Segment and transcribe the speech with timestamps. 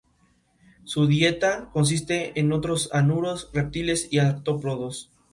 [0.83, 5.11] Su dieta consiste en otros anuros, reptiles y artrópodos.